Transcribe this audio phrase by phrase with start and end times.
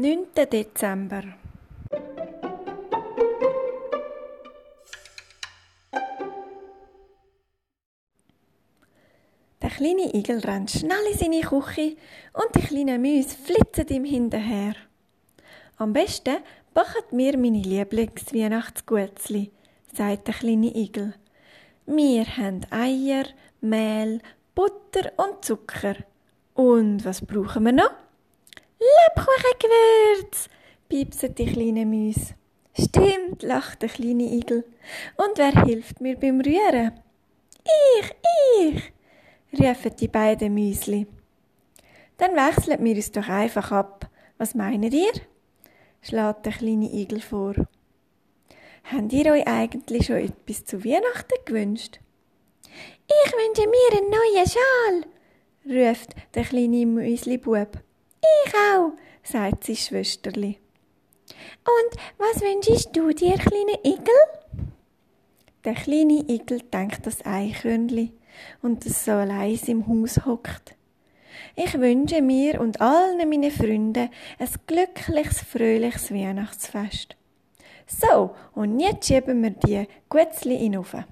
[0.00, 0.28] 9.
[0.52, 1.24] Dezember.
[9.60, 11.96] Der kleine Igel rennt schnell in seine Küche
[12.32, 14.74] und die kleinen Mäuse flitzen ihm hinterher.
[15.78, 16.36] Am besten
[16.72, 19.50] backen mir meine Lieblingsweihnachtsgutzli,
[19.92, 21.14] sagt der kleine Igel.
[21.86, 23.24] Wir haben Eier,
[23.60, 24.20] Mehl,
[24.54, 25.96] Butter und Zucker.
[26.54, 27.90] Und was brauchen wir noch?
[28.80, 29.87] Lebkuchengewürz,
[31.08, 32.34] piepsen die kleinen Mäuse.
[32.78, 34.64] Stimmt, lacht der kleine Igel.
[35.16, 36.92] Und wer hilft mir beim Rühren?
[37.98, 38.14] Ich,
[38.60, 38.92] ich,
[39.58, 41.06] rufen die beiden Müsli.
[42.18, 44.10] Dann wechseln wir uns doch einfach ab.
[44.36, 45.12] Was meint ihr?
[46.02, 47.54] schlägt der kleine Igel vor.
[48.84, 52.00] Habt ihr euch eigentlich schon etwas zu Weihnachten gewünscht?
[53.06, 57.82] Ich wünsche mir einen neuen Schal, ruft der kleine Müslibub.
[58.46, 60.58] Ich auch, sagt sein Schwesterli.
[61.68, 64.22] Und was wünschst du dir, kleine Igel?
[65.64, 68.12] Der kleine Igel denkt das Eichhörnli
[68.62, 70.74] und das so leise im Haus hockt.
[71.56, 77.16] Ich wünsche mir und allen meinen Freunden ein glückliches, fröhliches Weihnachtsfest.
[77.86, 81.04] So, und jetzt schieben wir die Gutzli in den Ofen.